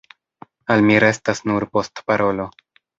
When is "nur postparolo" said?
1.53-2.53